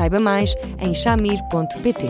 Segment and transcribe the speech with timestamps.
[0.00, 2.06] Saiba mais em chamir.pt.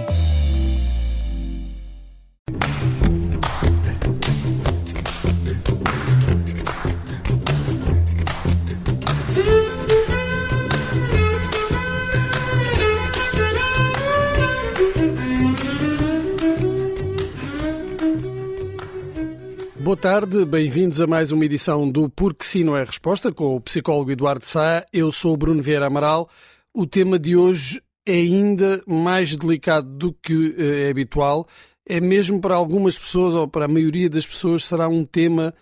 [19.80, 23.60] Boa tarde, bem-vindos a mais uma edição do Porque Sim Não é Resposta com o
[23.60, 24.86] psicólogo Eduardo Sá.
[24.92, 26.30] Eu sou Bruno Vieira Amaral.
[26.72, 31.46] O tema de hoje é ainda mais delicado do que eh, é habitual.
[31.86, 35.52] É mesmo para algumas pessoas, ou para a maioria das pessoas, será um tema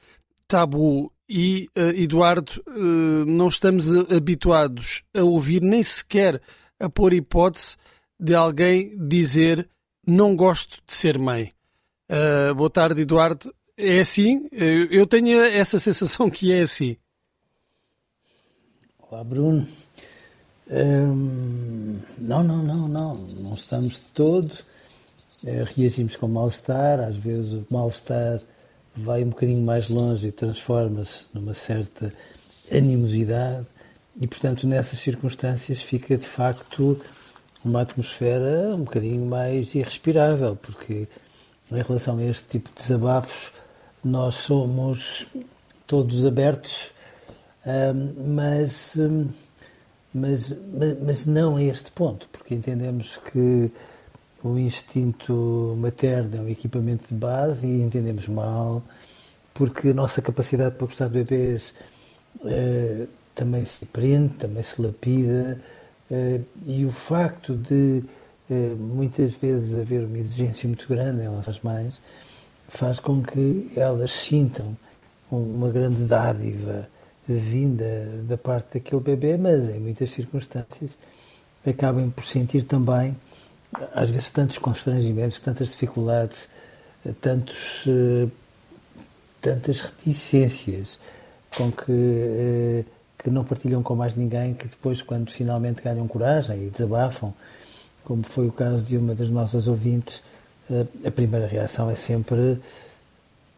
[0.47, 1.11] tabu.
[1.29, 6.41] E, uh, Eduardo, uh, não estamos habituados a ouvir, nem sequer
[6.81, 7.77] a pôr hipótese
[8.19, 9.69] de alguém dizer
[10.07, 11.53] não gosto de ser mãe.
[12.11, 13.55] Uh, boa tarde, Eduardo.
[13.77, 14.49] É assim?
[14.51, 16.97] Eu tenho essa sensação que é assim.
[18.99, 19.69] Olá, Bruno.
[20.71, 23.15] Hum, não, não, não, não.
[23.15, 24.53] Não estamos de todo.
[25.45, 27.01] É, reagimos com mal-estar.
[27.01, 28.41] Às vezes o mal-estar
[28.95, 32.13] vai um bocadinho mais longe e transforma-se numa certa
[32.71, 33.67] animosidade.
[34.21, 37.01] E, portanto, nessas circunstâncias fica de facto
[37.65, 41.09] uma atmosfera um bocadinho mais irrespirável, porque
[41.71, 43.53] em relação a este tipo de desabafos
[44.05, 45.27] nós somos
[45.87, 46.91] todos abertos,
[47.67, 48.97] hum, mas.
[50.15, 53.71] Mas, mas, mas não a este ponto, porque entendemos que
[54.43, 58.83] o instinto materno é um equipamento de base e entendemos mal,
[59.53, 61.75] porque a nossa capacidade para gostar de bebês
[62.45, 65.61] eh, também se aprende, também se lapida,
[66.11, 68.03] eh, e o facto de
[68.51, 71.95] eh, muitas vezes haver uma exigência muito grande em relação às mães
[72.69, 74.77] faz com que elas sintam
[75.31, 76.89] uma grande dádiva
[77.35, 80.97] vinda da parte daquele bebê, mas em muitas circunstâncias
[81.67, 83.17] acabem por sentir também,
[83.95, 86.49] às vezes, tantos constrangimentos, tantas dificuldades,
[87.21, 88.29] tantos, eh,
[89.41, 90.99] tantas reticências
[91.57, 92.85] com que, eh,
[93.19, 97.35] que não partilham com mais ninguém, que depois, quando finalmente ganham coragem e desabafam,
[98.05, 100.23] como foi o caso de uma das nossas ouvintes,
[100.71, 102.59] eh, a primeira reação é sempre,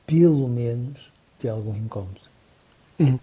[0.07, 2.21] pelo menos, de algum incómodo.
[3.01, 3.19] Uhum.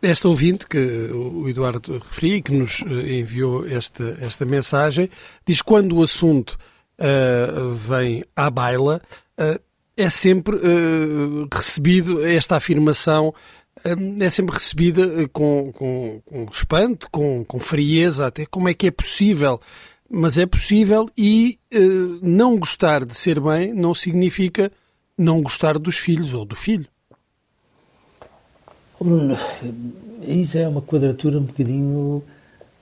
[0.00, 5.08] Esta ouvinte que o Eduardo referia e que nos eh, enviou esta, esta mensagem
[5.46, 6.58] diz que quando o assunto
[6.98, 9.00] uh, vem à baila,
[9.38, 9.60] uh,
[9.96, 13.34] é sempre uh, recebido esta afirmação
[14.20, 18.90] é sempre recebida com, com, com espanto, com, com frieza, até como é que é
[18.92, 19.60] possível.
[20.08, 21.58] Mas é possível e
[22.20, 24.70] não gostar de ser mãe não significa
[25.18, 26.86] não gostar dos filhos ou do filho.
[29.02, 29.36] Bruno,
[30.22, 32.22] isso é uma quadratura um bocadinho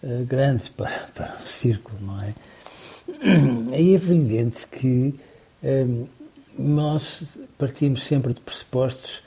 [0.02, 2.34] uh, grande para, para o círculo, não é?
[3.72, 5.14] É evidente que
[5.62, 6.06] um, ehm,
[6.58, 9.22] nós partimos sempre de pressupostos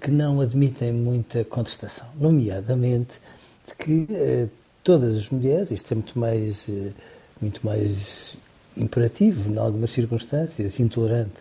[0.00, 3.20] que não admitem muita contestação, nomeadamente
[3.66, 4.50] de que uh,
[4.82, 6.92] todas as mulheres, isto é muito mais, uh,
[7.40, 8.36] muito mais
[8.76, 11.40] imperativo em algumas circunstâncias, intolerante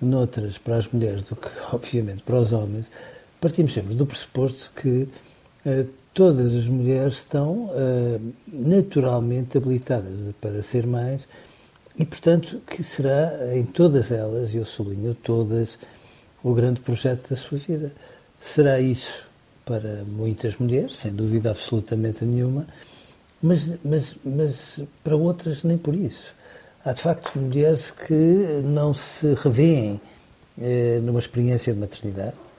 [0.00, 2.86] noutras para as mulheres do que, obviamente, para os homens,
[3.42, 5.08] partimos sempre do pressuposto que
[5.66, 11.26] uh, todas as mulheres estão uh, naturalmente habilitadas para ser mães
[11.98, 15.76] e, portanto, que será em todas elas, e eu sublinho todas,
[16.42, 17.92] o grande projeto da sua vida.
[18.40, 19.28] Será isso
[19.64, 22.66] para muitas mulheres, sem dúvida absolutamente nenhuma,
[23.42, 26.32] mas, mas, mas para outras nem por isso.
[26.84, 30.00] Há de facto mulheres que não se revêem
[30.60, 32.51] eh, numa experiência de maternidade, eh,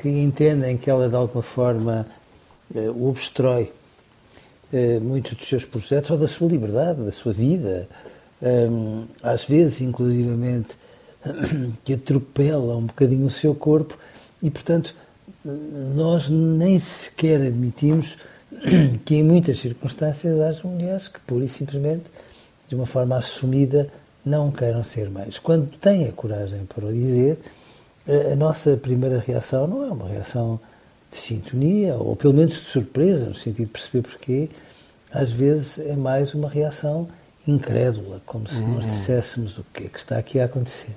[0.00, 2.06] que entendem que ela de alguma forma
[2.74, 3.72] eh, obstrói
[4.72, 7.88] eh, muitos dos seus projetos ou da sua liberdade, da sua vida,
[9.20, 10.68] às vezes, inclusivamente,
[11.82, 13.98] que atropela um bocadinho o seu corpo
[14.40, 14.94] e, portanto,
[15.44, 18.16] nós nem sequer admitimos
[19.04, 22.04] que em muitas circunstâncias haja mulheres que pura e simplesmente,
[22.68, 23.88] de uma forma assumida,
[24.24, 25.38] não queiram ser mães.
[25.38, 27.38] Quando têm a coragem para o dizer,
[28.32, 30.58] a nossa primeira reação não é uma reação
[31.10, 34.48] de sintonia, ou pelo menos de surpresa, no sentido de perceber porquê.
[35.10, 37.08] Às vezes é mais uma reação
[37.46, 38.90] incrédula, como se nós uhum.
[38.90, 40.94] disséssemos o que é que está aqui a acontecer.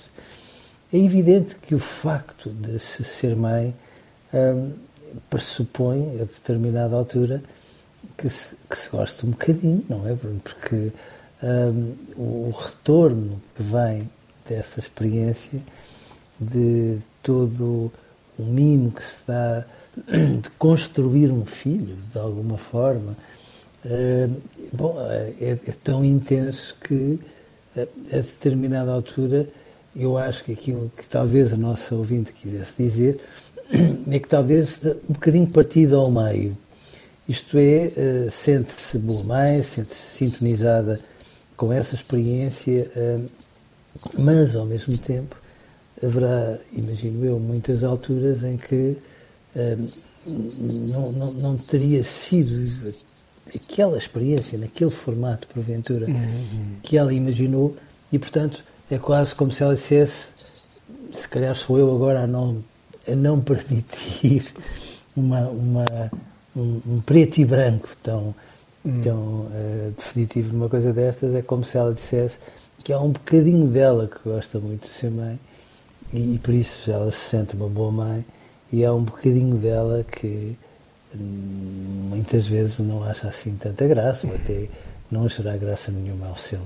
[0.94, 3.74] É evidente que o facto de se ser mãe
[4.34, 4.72] hum,
[5.30, 7.42] pressupõe, a determinada altura,
[8.18, 10.42] que se, que se goste um bocadinho, não é, Bruno?
[10.42, 10.92] Porque
[11.42, 14.10] um, o retorno que vem
[14.48, 15.62] dessa experiência,
[16.42, 17.92] de todo
[18.38, 19.64] o mimo que se dá
[20.42, 23.16] de construir um filho, de alguma forma,
[23.86, 24.42] uh,
[24.74, 27.20] bom, é, é, tão intenso que
[27.78, 29.48] a, a determinada altura
[29.96, 33.20] eu acho que aquilo que talvez a nossa ouvinte quisesse dizer
[34.10, 36.58] é que talvez um bocadinho partido ao meio.
[37.28, 41.00] Isto é, sente-se boa mãe, sente-se sintonizada
[41.56, 42.90] com essa experiência,
[44.18, 45.41] mas ao mesmo tempo
[46.04, 48.98] haverá, imagino eu, muitas alturas em que
[49.56, 49.88] uh,
[50.94, 52.94] não, não, não, teria sido
[53.56, 56.76] aquela experiência, naquele formato, porventura, uhum.
[56.82, 57.76] que ela imaginou,
[58.12, 60.30] e portanto é quase como se ela dissesse:
[61.14, 62.64] se calhar sou eu agora a não,
[63.08, 64.52] a não permitir
[65.16, 66.12] uma, uma,
[66.56, 68.34] um, um preto e branco tão,
[68.84, 69.02] hum.
[69.02, 71.36] tão uh, definitivo numa coisa destas.
[71.36, 72.38] É como se ela dissesse
[72.84, 75.40] que há um bocadinho dela que gosta muito de ser mãe
[76.14, 78.26] e, e por isso ela se sente uma boa mãe
[78.72, 80.56] e há um bocadinho dela que
[81.16, 84.68] hum, muitas vezes não acha assim tanta graça ou até
[85.10, 86.62] não achará graça nenhuma ao seu.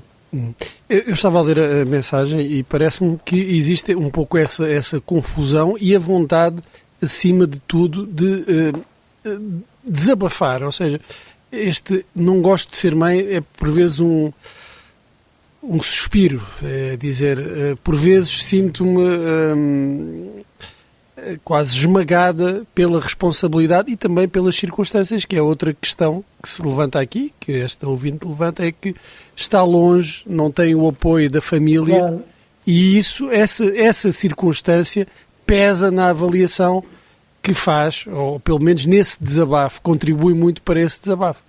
[0.89, 5.77] Eu estava a ler a mensagem e parece-me que existe um pouco essa, essa confusão
[5.79, 6.57] e a vontade,
[7.01, 8.73] acima de tudo, de
[9.25, 10.61] uh, desabafar.
[10.63, 10.99] Ou seja,
[11.51, 14.31] este não gosto de ser mãe é por vezes um,
[15.67, 16.41] um suspiro.
[16.63, 19.01] É dizer, uh, por vezes sinto-me.
[19.01, 20.45] Um,
[21.43, 26.99] quase esmagada pela responsabilidade e também pelas circunstâncias, que é outra questão que se levanta
[26.99, 28.95] aqui, que esta ouvinte levanta, é que
[29.35, 32.23] está longe, não tem o apoio da família claro.
[32.65, 35.07] e isso, essa, essa circunstância
[35.45, 36.83] pesa na avaliação
[37.41, 41.41] que faz, ou pelo menos nesse desabafo, contribui muito para esse desabafo.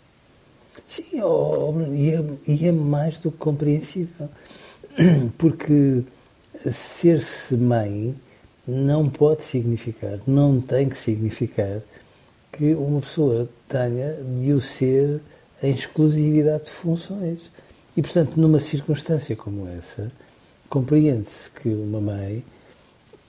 [0.86, 4.28] Sim, oh, e, é, e é mais do que compreensível,
[5.36, 6.04] porque
[6.70, 8.14] ser-se mãe
[8.66, 11.82] não pode significar, não tem que significar
[12.52, 15.20] que uma pessoa tenha de o ser
[15.62, 17.40] em exclusividade de funções.
[17.96, 20.10] E, portanto, numa circunstância como essa,
[20.68, 22.44] compreende-se que uma mãe,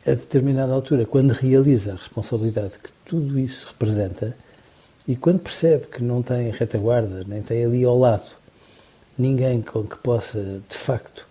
[0.05, 4.35] a determinada altura, quando realiza a responsabilidade que tudo isso representa,
[5.07, 8.35] e quando percebe que não tem retaguarda, nem tem ali ao lado
[9.17, 11.27] ninguém com que possa, de facto,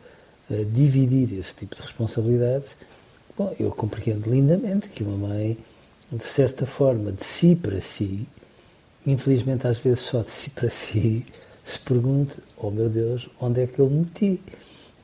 [0.51, 2.77] eh, dividir esse tipo de responsabilidades,
[3.39, 5.59] Bom, eu compreendo lindamente que uma mãe,
[6.11, 8.27] de certa forma, de si para si,
[9.07, 11.27] infelizmente às vezes só de si para si,
[11.63, 14.41] se pergunte, oh meu Deus, onde é que eu me meti?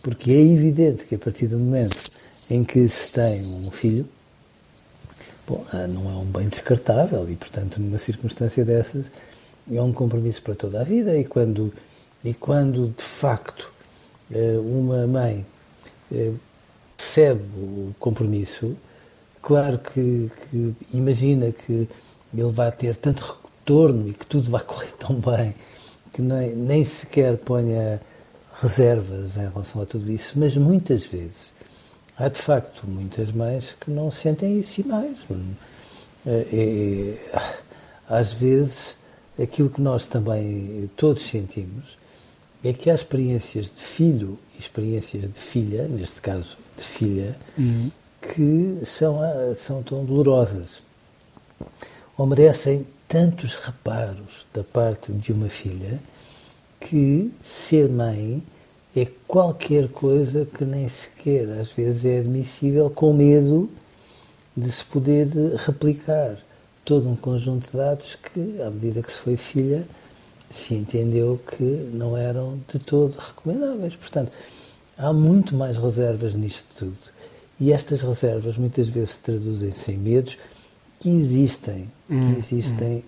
[0.02, 1.98] Porque é evidente que a partir do momento
[2.48, 4.08] em que se tem um filho,
[5.46, 9.06] bom, ah, não é um bem descartável e, portanto, numa circunstância dessas,
[9.70, 11.72] é um compromisso para toda a vida e quando,
[12.24, 13.72] e quando de facto,
[14.30, 15.46] eh, uma mãe
[16.10, 16.32] eh,
[16.96, 18.76] percebe o compromisso,
[19.40, 21.88] claro que, que, imagina que
[22.34, 25.54] ele vai ter tanto retorno e que tudo vai correr tão bem
[26.12, 28.00] que nem, nem sequer ponha
[28.60, 31.52] reservas em relação a tudo isso, mas muitas vezes
[32.22, 35.18] há de facto muitas mães que não sentem isso e mais.
[36.24, 37.40] É, é,
[38.08, 38.94] às vezes
[39.40, 41.98] aquilo que nós também todos sentimos
[42.62, 47.90] é que há experiências de filho e experiências de filha, neste caso de filha, uhum.
[48.20, 49.18] que são,
[49.58, 50.80] são tão dolorosas.
[52.16, 55.98] Ou merecem tantos reparos da parte de uma filha
[56.78, 58.40] que ser mãe
[58.94, 63.70] é qualquer coisa que nem sequer às vezes é admissível, com medo
[64.56, 66.38] de se poder replicar
[66.84, 69.86] todo um conjunto de dados que, à medida que se foi filha,
[70.50, 73.96] se entendeu que não eram de todo recomendáveis.
[73.96, 74.30] Portanto,
[74.98, 76.98] há muito mais reservas nisto tudo.
[77.58, 80.36] E estas reservas muitas vezes se traduzem-se em medos
[80.98, 83.04] que existem, hum, que existem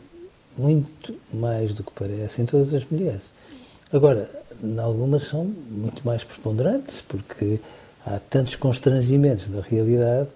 [0.58, 0.62] hum.
[0.62, 3.22] muito mais do que parece em todas as mulheres.
[3.92, 4.30] Agora,
[4.82, 7.60] algumas são muito mais preponderantes, porque
[8.06, 10.28] há tantos constrangimentos da realidade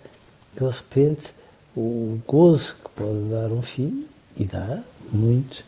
[0.57, 1.35] que de repente
[1.77, 4.07] o gozo que pode dar um filho,
[4.37, 4.83] e dá
[5.13, 5.65] muitos,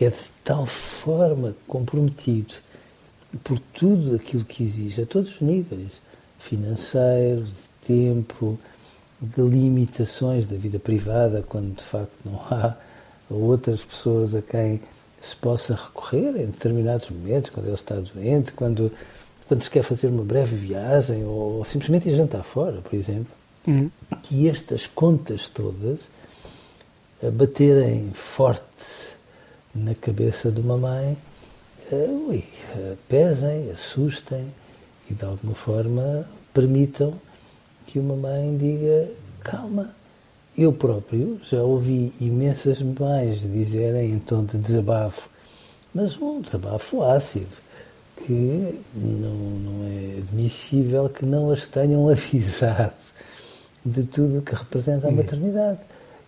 [0.00, 2.54] é de tal forma comprometido
[3.42, 6.00] por tudo aquilo que exige, a todos os níveis,
[6.38, 8.58] financeiros, de tempo,
[9.20, 12.76] de limitações da vida privada, quando de facto não há
[13.30, 14.80] outras pessoas a quem
[15.24, 18.92] se possa recorrer em determinados momentos, quando ele está doente, quando,
[19.48, 23.32] quando se quer fazer uma breve viagem ou, ou simplesmente ir jantar fora, por exemplo,
[23.66, 23.90] uhum.
[24.22, 26.08] que estas contas todas
[27.26, 29.14] a baterem forte
[29.74, 31.16] na cabeça de uma mãe,
[31.90, 32.44] uh, ui,
[32.76, 34.52] uh, pesem, assustem
[35.10, 37.14] e de alguma forma permitam
[37.86, 39.94] que uma mãe diga calma.
[40.56, 45.28] Eu próprio já ouvi imensas mães dizerem em tom de desabafo,
[45.92, 47.56] mas um desabafo ácido,
[48.16, 52.94] que não, não é admissível que não as tenham avisado
[53.84, 55.80] de tudo o que representa a maternidade.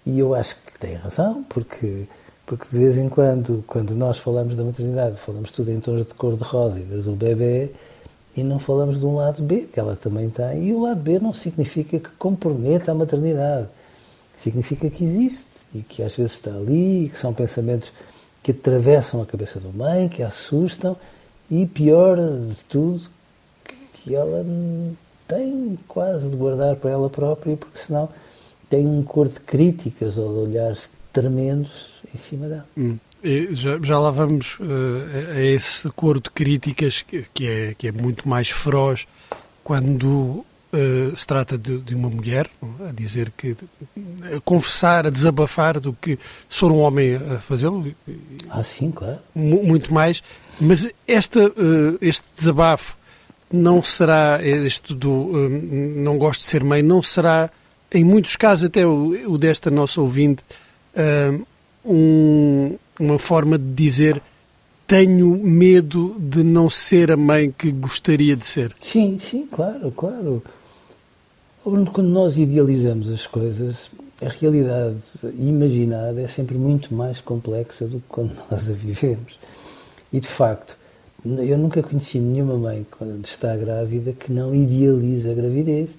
[0.05, 2.09] E eu acho que tem razão, porque,
[2.45, 6.15] porque de vez em quando, quando nós falamos da maternidade, falamos tudo em tons de
[6.15, 7.71] cor-de-rosa e de azul bebê,
[8.37, 10.67] e não falamos de um lado B, que ela também tem.
[10.67, 13.69] E o lado B não significa que comprometa a maternidade.
[14.37, 17.93] Significa que existe e que às vezes está ali, que são pensamentos
[18.43, 20.97] que atravessam a cabeça da mãe, que a assustam,
[21.51, 23.03] e pior de tudo,
[23.95, 24.45] que ela
[25.27, 28.09] tem quase de guardar para ela própria, porque senão
[28.71, 32.67] tem um cor de críticas ou de olhares tremendos em cima dela.
[32.77, 32.99] Hum.
[33.53, 37.93] Já, já, lá vamos uh, a esse coro de críticas que, que, é, que é
[37.93, 39.09] muito mais feroz
[39.65, 40.45] quando
[40.77, 42.51] uh, se trata de, de, uma mulher,
[42.89, 43.57] a dizer que.
[44.35, 46.19] a confessar, a desabafar do que
[46.49, 47.95] se for um homem a fazê-lo.
[48.51, 49.19] Ah, sim, claro.
[49.35, 50.23] Muito mais.
[50.61, 52.97] Mas esta, uh, este desabafo
[53.53, 55.49] não será, este do
[55.97, 57.49] não gosto de ser mãe, não será,
[57.93, 60.43] em muitos casos, até o, o desta nossa ouvinte,
[61.85, 64.23] um uma forma de dizer
[64.87, 68.73] tenho medo de não ser a mãe que gostaria de ser.
[68.81, 70.43] Sim, sim, claro, claro.
[71.67, 73.91] Quando nós idealizamos as coisas,
[74.23, 75.03] a realidade
[75.37, 79.37] imaginada é sempre muito mais complexa do que quando nós a vivemos.
[80.13, 80.79] E de facto,
[81.25, 85.91] eu nunca conheci nenhuma mãe quando está grávida que não idealiza a gravidez.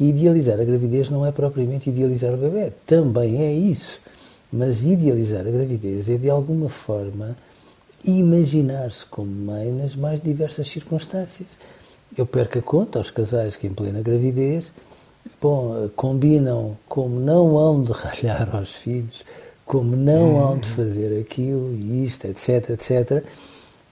[0.00, 4.00] E idealizar a gravidez não é propriamente idealizar o bebê, também é isso.
[4.50, 7.36] Mas idealizar a gravidez é, de alguma forma,
[8.02, 11.48] imaginar-se como mãe nas mais diversas circunstâncias.
[12.16, 14.72] Eu perco a conta aos casais que, em plena gravidez,
[15.40, 19.24] bom, combinam como não hão de ralhar aos filhos,
[19.64, 23.24] como não hão de fazer aquilo e isto, etc, etc.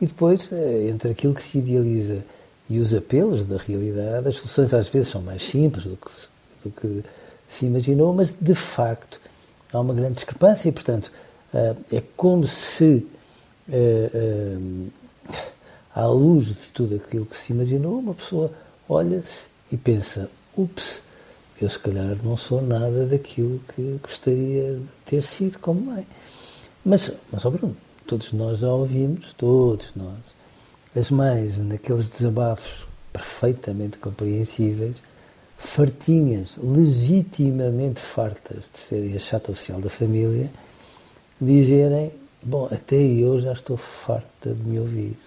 [0.00, 2.24] E depois, eh, entre aquilo que se idealiza
[2.68, 6.10] e os apelos da realidade, as soluções às vezes são mais simples do que,
[6.64, 7.04] do que
[7.48, 9.20] se imaginou, mas de facto
[9.72, 11.10] há uma grande discrepância e, portanto,
[11.52, 13.06] eh, é como se,
[13.70, 14.56] eh,
[15.94, 18.50] à luz de tudo aquilo que se imaginou, uma pessoa
[18.88, 21.00] olha-se e pensa: ups,
[21.60, 26.06] eu se calhar não sou nada daquilo que gostaria de ter sido como mãe.
[26.84, 27.76] Mas, mas oh Bruno,
[28.06, 30.18] todos nós já ouvimos, todos nós,
[30.96, 34.96] as mães naqueles desabafos perfeitamente compreensíveis,
[35.58, 40.50] fartinhas, legitimamente fartas de serem a chata oficial da família,
[41.38, 42.12] dizerem:
[42.42, 45.18] Bom, até eu já estou farta de me ouvir.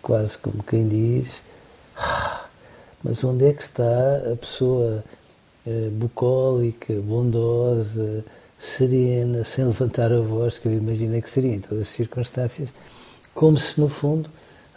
[0.00, 1.42] Quase como quem diz:
[1.94, 2.46] ah,
[3.04, 5.04] Mas onde é que está a pessoa
[5.92, 8.24] bucólica, bondosa,
[8.58, 12.72] serena, sem levantar a voz, que eu imaginei que seria em todas as circunstâncias,
[13.32, 14.28] como se no fundo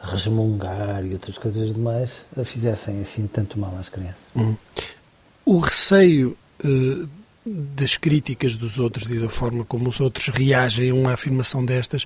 [0.01, 4.24] resmungar e outras coisas demais fizessem assim tanto mal às crianças.
[4.36, 4.55] Uhum.
[5.45, 7.07] O receio uh,
[7.45, 12.05] das críticas dos outros e da forma como os outros reagem a uma afirmação destas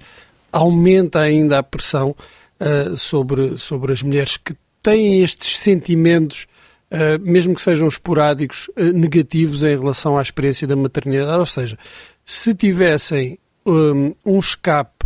[0.52, 2.16] aumenta ainda a pressão
[2.60, 6.48] uh, sobre, sobre as mulheres que têm estes sentimentos,
[6.92, 11.40] uh, mesmo que sejam esporádicos, negativos em relação à experiência da maternidade.
[11.40, 11.78] Ou seja,
[12.24, 15.06] se tivessem um, um escape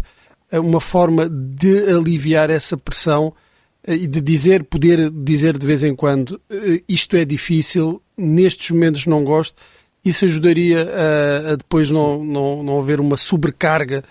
[0.51, 3.33] uma forma de aliviar essa pressão
[3.87, 6.41] e de dizer, poder dizer de vez em quando
[6.87, 9.55] isto é difícil, nestes momentos não gosto,
[10.03, 14.03] isso ajudaria a, a depois não, não, não haver uma sobrecarga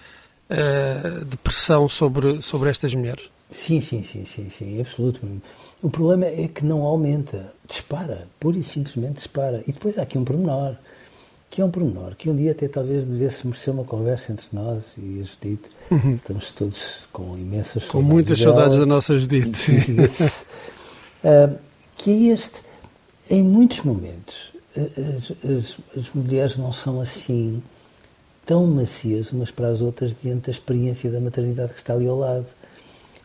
[0.51, 3.31] uh, de pressão sobre, sobre estas mulheres?
[3.51, 5.43] Sim, sim, sim, sim, sim, absolutamente.
[5.83, 9.63] O problema é que não aumenta, dispara, pura e simplesmente dispara.
[9.67, 10.77] E depois há aqui um pormenor
[11.51, 14.85] que é um pormenor, que um dia até talvez devesse merecer uma conversa entre nós
[14.99, 15.71] e a Judite.
[15.91, 16.15] Uhum.
[16.15, 19.73] Estamos todos com imensas Com muitas dela, saudades da nossa Judite.
[21.25, 21.59] uh,
[21.97, 22.63] que é este,
[23.31, 27.63] em muitos momentos, as, as, as, mulheres não são assim
[28.45, 32.19] tão macias umas para as outras diante da experiência da maternidade que está ali ao
[32.19, 32.47] lado.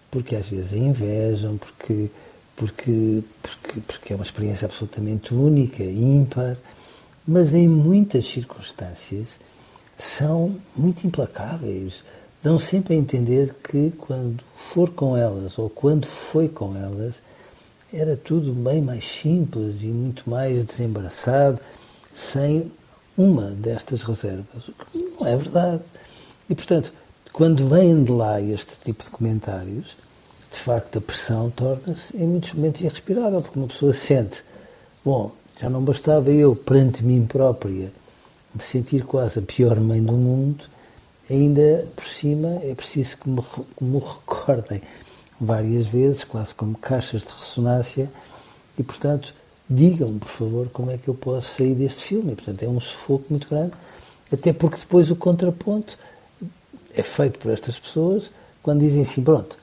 [0.09, 2.09] Porque às vezes a invejam, porque,
[2.55, 6.57] porque, porque, porque é uma experiência absolutamente única, ímpar
[7.25, 9.39] mas em muitas circunstâncias
[9.97, 12.03] são muito implacáveis.
[12.41, 17.21] dão sempre a entender que quando for com elas ou quando foi com elas,
[17.91, 21.61] era tudo bem mais simples e muito mais desembaraçado,
[22.13, 22.71] sem
[23.17, 25.83] uma destas reservas, o que não é verdade.
[26.49, 26.91] E, portanto,
[27.31, 29.95] quando vêm de lá este tipo de comentários,
[30.53, 34.43] de facto a pressão torna-se em muitos momentos irrespirável, porque uma pessoa sente,
[35.03, 37.91] bom, já não bastava eu, perante mim própria,
[38.53, 40.65] me sentir quase a pior mãe do mundo,
[41.29, 44.81] ainda por cima é preciso que me, que me recordem
[45.41, 48.09] várias vezes, quase como caixas de ressonância,
[48.77, 49.33] e portanto
[49.69, 52.33] digam por favor como é que eu posso sair deste filme.
[52.33, 53.73] E, portanto é um sufoco muito grande,
[54.31, 55.97] até porque depois o contraponto
[56.95, 58.31] é feito por estas pessoas
[58.61, 59.57] quando dizem assim, pronto,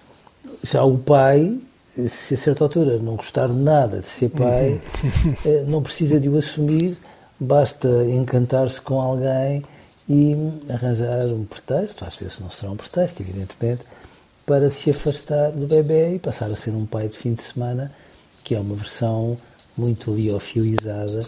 [0.63, 1.59] já o pai,
[2.09, 5.35] se a certa altura não gostar de nada de ser pai, uhum.
[5.45, 6.97] Eh, não precisa de o assumir,
[7.39, 9.65] basta encantar-se com alguém
[10.09, 10.35] e
[10.69, 13.83] arranjar um pretexto, às vezes não será um pretexto, evidentemente,
[14.45, 17.93] para se afastar do bebê e passar a ser um pai de fim de semana,
[18.43, 19.37] que é uma versão
[19.77, 21.25] muito liofilizada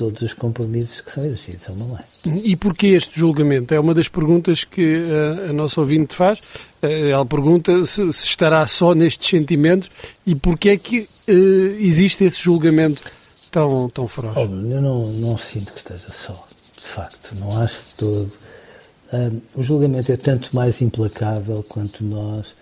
[0.00, 2.04] todos os compromissos que são exigidos a uma mãe.
[2.42, 3.74] E porquê este julgamento?
[3.74, 6.40] É uma das perguntas que a, eh, a nossa ouvinte faz.
[6.80, 9.90] Eh, ela pergunta se, se, estará só nestes sentimentos
[10.26, 11.32] e porquê é que uh,
[11.78, 13.02] existe esse julgamento
[13.50, 14.34] tão, tão feroz.
[14.34, 14.46] Eu
[14.80, 18.32] não, não sinto que esteja só de facto, não acho de todo.
[19.12, 22.54] Um, o julgamento é tanto mais implacável quanto nós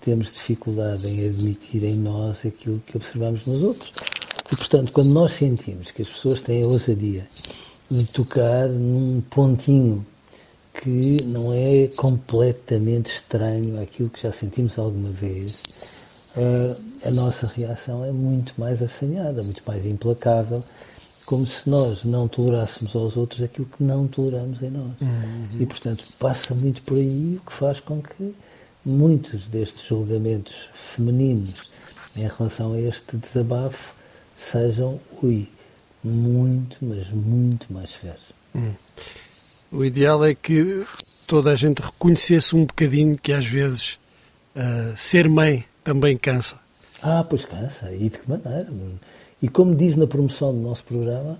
[0.00, 3.92] temos dificuldade em admitir em nós aquilo que observamos nos outros.
[4.50, 7.26] E, portanto, quando nós sentimos que as pessoas têm a ousadia
[7.90, 10.04] de tocar num pontinho
[10.74, 15.62] que não é completamente estranho àquilo que já sentimos alguma vez,
[16.36, 20.62] uh, a nossa reação é muito mais assanhada, muito mais implacável
[21.24, 24.92] como se nós não tolerássemos aos outros aquilo que não toleramos em nós.
[25.00, 25.48] Uhum.
[25.58, 28.32] E, portanto, passa muito por aí, o que faz com que
[28.84, 31.56] muitos destes julgamentos femininos
[32.16, 33.95] em relação a este desabafo
[34.36, 35.48] sejam, ui,
[36.02, 38.32] muito, mas muito mais severos.
[38.54, 38.74] Uhum.
[39.72, 40.86] O ideal é que
[41.26, 43.98] toda a gente reconhecesse um bocadinho que às vezes
[44.54, 46.56] uh, ser mãe também cansa.
[47.02, 47.92] Ah, pois cansa.
[47.92, 48.68] E de que maneira?
[49.42, 51.38] E como diz na promoção do nosso programa,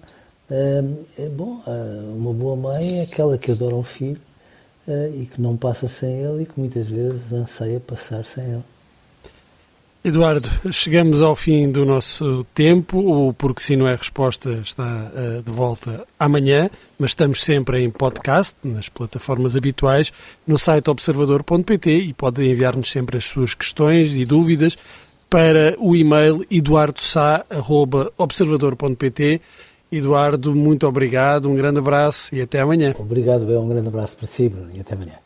[0.51, 0.85] é,
[1.19, 4.21] é bom, eh, uma boa mãe é aquela que adora um filho
[4.87, 8.65] é, e que não passa sem ele e que muitas vezes anseia passar sem ele.
[10.07, 13.01] Eduardo, chegamos ao fim do nosso tempo.
[13.01, 17.91] O Porque Sim Não é Resposta está uh, de volta amanhã, mas estamos sempre em
[17.91, 20.13] podcast, nas plataformas habituais,
[20.47, 24.79] no site observador.pt e podem enviar-nos sempre as suas questões e dúvidas
[25.29, 29.41] para o e-mail eduardosá.observador.pt.
[29.91, 32.95] Eduardo, muito obrigado, um grande abraço e até amanhã.
[32.97, 35.26] Obrigado, Bel, um grande abraço para si e até amanhã.